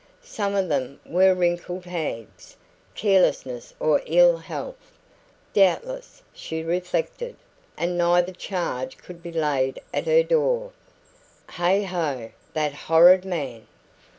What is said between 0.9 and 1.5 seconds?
were